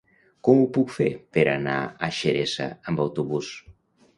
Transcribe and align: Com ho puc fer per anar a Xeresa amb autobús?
Com 0.47 0.61
ho 0.61 0.69
puc 0.77 0.93
fer 0.95 1.09
per 1.37 1.43
anar 1.51 1.75
a 1.85 2.09
Xeresa 2.21 2.67
amb 2.93 3.05
autobús? 3.05 3.53